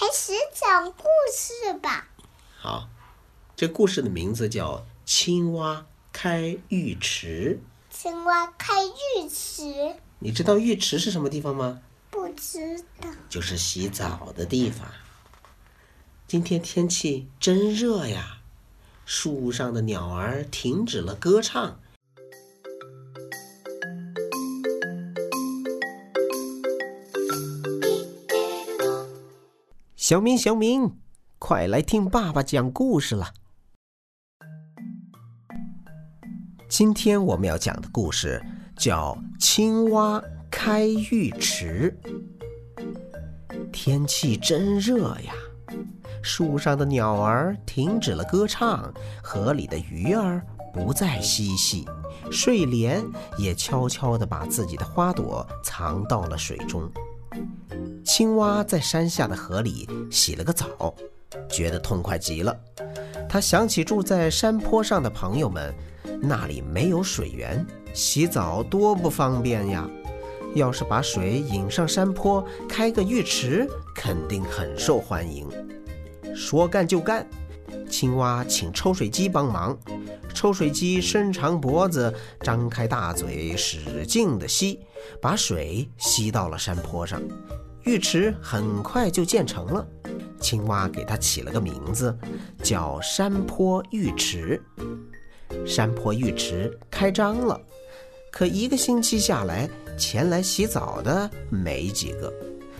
[0.00, 2.08] 开始讲故事吧。
[2.56, 2.88] 好，
[3.54, 7.60] 这故事的名字叫《青蛙开浴池》。
[7.94, 11.82] 青蛙开浴池，你知道浴池是什么地方吗？
[12.08, 13.10] 不知道。
[13.28, 14.90] 就是洗澡的地方。
[16.26, 18.38] 今天天气真热呀，
[19.04, 21.78] 树上的鸟儿停止了歌唱。
[30.10, 30.96] 小明，小明，
[31.38, 33.32] 快来听爸爸讲故事了。
[36.68, 38.44] 今天我们要讲的故事
[38.76, 40.20] 叫《青蛙
[40.50, 41.96] 开浴池》。
[43.72, 45.32] 天气真热呀，
[46.24, 48.92] 树上的鸟儿停止了歌唱，
[49.22, 51.86] 河里的鱼儿不再嬉戏，
[52.32, 53.00] 睡莲
[53.38, 56.90] 也悄悄地把自己的花朵藏到了水中。
[58.04, 60.94] 青蛙在山下的河里洗了个澡，
[61.48, 62.56] 觉得痛快极了。
[63.28, 65.72] 他想起住在山坡上的朋友们，
[66.20, 69.88] 那里没有水源，洗澡多不方便呀。
[70.54, 75.48] 要是把水引上山坡，开个浴池，肯定很受欢迎。
[76.34, 77.24] 说干就干，
[77.88, 79.78] 青蛙请抽水机帮忙。
[80.40, 82.10] 抽水机伸长脖子，
[82.40, 84.80] 张开大嘴，使劲地吸，
[85.20, 87.20] 把水吸到了山坡上。
[87.84, 89.86] 浴池很快就建成了，
[90.40, 92.18] 青蛙给它起了个名字，
[92.62, 94.58] 叫山坡浴池。
[95.66, 97.60] 山坡浴池开张了，
[98.32, 102.32] 可一个星期下来，前来洗澡的没几个。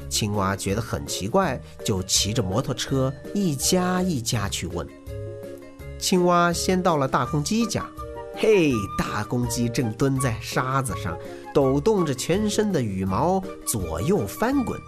[0.08, 4.88] 青蛙觉得很奇怪，就骑着摩托车一家一家去问。
[6.00, 7.86] 青蛙先到了大公鸡家，
[8.34, 11.16] 嘿，大公鸡正蹲在沙子上。
[11.52, 14.80] 抖动着全身的羽毛，左右翻滚。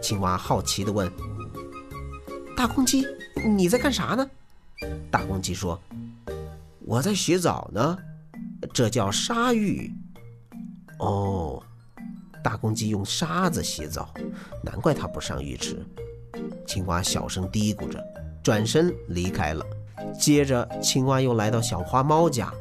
[0.00, 1.10] 青蛙好奇地问
[2.56, 3.04] ：“大公鸡，
[3.44, 4.24] 你在干啥呢？”
[5.10, 5.76] 大公鸡说
[6.86, 7.98] ：“我在洗澡呢，
[8.72, 9.92] 这叫沙浴。”
[11.00, 11.60] 哦，
[12.44, 14.14] 大公鸡用沙子洗澡，
[14.62, 15.84] 难怪它不上浴池。
[16.64, 18.00] 青蛙小声嘀咕着，
[18.40, 19.66] 转身离开了。
[20.16, 22.52] 接着，青蛙又来到小花猫家。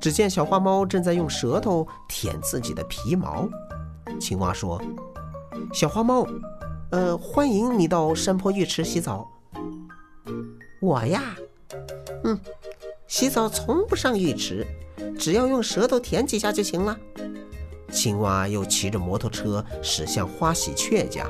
[0.00, 3.46] 只见小花猫正在用舌头舔自己的皮毛。
[4.18, 4.80] 青蛙说
[5.74, 6.26] ：“小花猫，
[6.90, 9.28] 呃，欢迎你到山坡浴池洗澡。”
[10.80, 11.36] 我呀，
[12.24, 12.40] 嗯，
[13.06, 14.66] 洗澡从不上浴池，
[15.18, 16.96] 只要用舌头舔几下就行了。
[17.92, 21.26] 青蛙又骑着摩托车驶向花喜鹊家。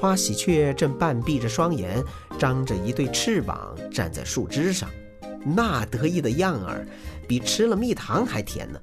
[0.00, 2.02] 花喜鹊正半闭着双眼，
[2.38, 4.88] 张着一对翅膀站在树枝上。
[5.44, 6.86] 那得意的样儿，
[7.26, 8.80] 比吃了蜜糖还甜呢。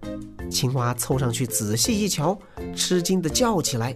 [0.49, 2.37] 青蛙凑上去仔细一瞧，
[2.75, 3.95] 吃惊地叫起来：“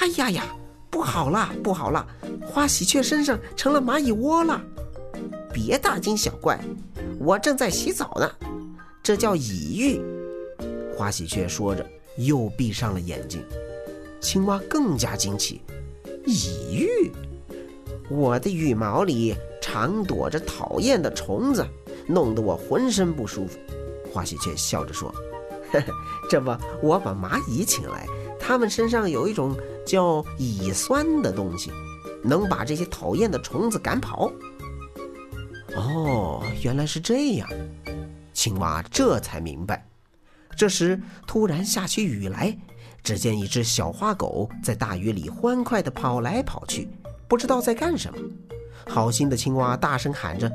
[0.00, 0.56] 哎呀呀，
[0.90, 2.06] 不好了，不好了！
[2.46, 4.60] 花喜鹊身上成了蚂蚁窝了！
[5.52, 6.58] 别大惊小怪，
[7.18, 8.30] 我正在洗澡呢，
[9.02, 10.00] 这叫蚁浴。”
[10.96, 11.86] 花喜鹊说着，
[12.16, 13.44] 又闭上了眼睛。
[14.20, 15.62] 青蛙更加惊奇
[16.28, 17.12] ：“蚁浴？
[18.08, 21.62] 我的羽毛里……”常躲着讨厌的虫子，
[22.06, 23.58] 弄得我浑身不舒服。
[24.10, 25.14] 花喜鹊笑着说
[25.70, 25.92] ：“呵呵，
[26.30, 28.06] 这不，我把蚂蚁请来，
[28.40, 31.70] 它们身上有一种叫蚁酸的东西，
[32.22, 34.32] 能把这些讨厌的虫子赶跑。”
[35.76, 37.46] 哦，原来是这样，
[38.32, 39.86] 青蛙这才明白。
[40.56, 42.56] 这时突然下起雨来，
[43.02, 46.88] 只见一只小花狗在大雨里欢快地跑来跑去，
[47.26, 48.18] 不知道在干什么。
[48.86, 50.50] 好心的青蛙大声喊着：“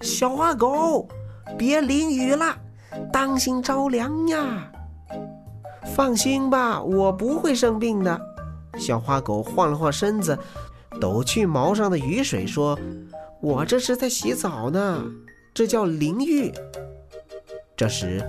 [0.00, 1.08] 小花狗，
[1.58, 2.56] 别淋雨了，
[3.12, 4.70] 当心着凉呀！”
[5.94, 8.20] 放心吧，我不会生病的。
[8.78, 10.36] 小花狗晃了晃身子，
[11.00, 12.78] 抖去毛上的雨水，说
[13.40, 15.04] ：“我这是在洗澡呢，
[15.52, 16.52] 这叫淋浴。”
[17.76, 18.22] 这时，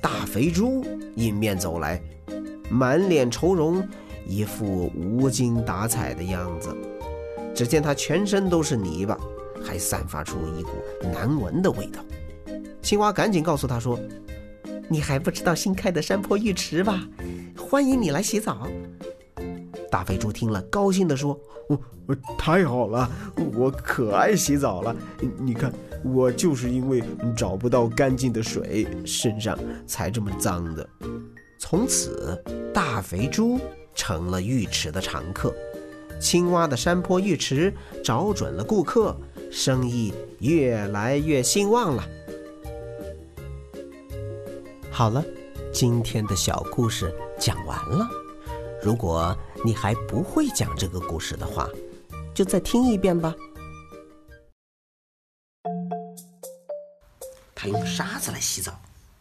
[0.00, 0.84] 大肥猪
[1.16, 2.00] 迎面走来，
[2.72, 3.86] 满脸愁容，
[4.26, 6.74] 一副无精打采的样子。
[7.54, 9.18] 只见它全身都是泥巴，
[9.62, 10.70] 还散发出一股
[11.12, 12.02] 难闻的味道。
[12.80, 14.00] 青蛙赶紧告诉他说
[14.88, 17.06] ：“你还不知道新开的山坡浴池吧？
[17.58, 18.66] 欢迎你来洗澡。”
[19.90, 21.38] 大肥猪听了，高兴地说
[21.68, 23.06] ：“我我太好了，
[23.54, 24.96] 我可爱洗澡了。
[25.38, 25.70] 你看，
[26.02, 27.04] 我就是因为
[27.36, 30.88] 找不到干净的水，身上才这么脏的。”
[31.60, 33.60] 从此，大肥猪
[33.94, 35.54] 成了浴池的常客。
[36.20, 37.72] 青蛙的山坡浴池
[38.04, 39.16] 找准了顾客，
[39.50, 42.08] 生意越来越兴旺了。
[44.90, 45.24] 好了，
[45.72, 48.06] 今天的小故事讲完了。
[48.82, 51.68] 如果你还不会讲这个故事的话，
[52.34, 53.34] 就再听一遍吧。
[57.54, 58.72] 他用沙子来洗澡，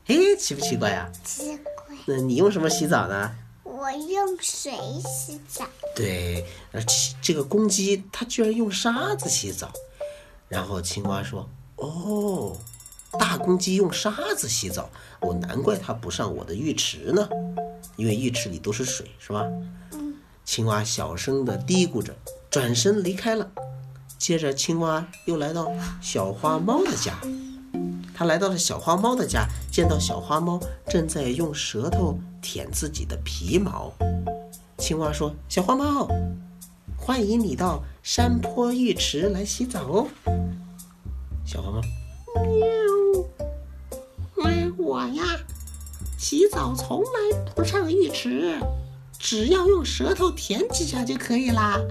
[0.08, 1.12] 哎，奇不奇怪呀？
[1.24, 1.71] 奇怪，
[2.06, 3.32] 那你用什么洗澡呢？
[3.64, 4.72] 我用水
[5.04, 5.66] 洗澡。
[5.96, 9.72] 对，呃，其这个公鸡它居然用沙子洗澡，
[10.48, 12.58] 然后青蛙说：“哦，
[13.20, 14.90] 大公鸡用沙子洗澡，
[15.20, 17.28] 我，难怪它不上我的浴池呢，
[17.96, 19.46] 因为浴池里都是水，是吧？”
[19.94, 20.16] 嗯，
[20.46, 22.16] 青蛙小声的嘀咕着，
[22.50, 23.52] 转身离开了。
[24.18, 25.72] 接着，青蛙又来到
[26.02, 27.20] 小花猫的家。
[28.22, 33.92] 他来到了小花猫的家，见到小花猫正在用舌头舔自己的皮毛。
[34.78, 36.08] 青蛙说：“小花猫，
[36.96, 40.08] 欢迎你到山坡浴池来洗澡哦。”
[41.44, 41.82] 小花猫，
[44.36, 45.24] 喵，嗯，我呀，
[46.20, 48.56] 洗澡从来不上浴池，
[49.18, 51.82] 只要用舌头舔几下就可以啦。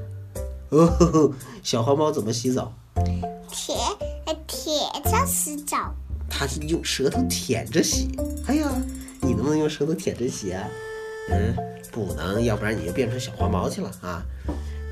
[0.68, 1.32] 哦，
[1.64, 2.72] 小花猫怎么洗澡？
[3.50, 3.76] 舔
[4.46, 5.92] 舔着洗澡。
[6.30, 8.08] 他是用舌头舔着洗。
[8.46, 8.70] 哎呀，
[9.20, 10.66] 你能不能用舌头舔着洗啊？
[11.30, 11.54] 嗯，
[11.92, 14.24] 不能，要不然你就变成小花猫去了啊！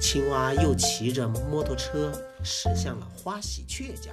[0.01, 2.13] 青蛙又骑着摩托车
[2.45, 4.11] 驶向了花喜鹊家。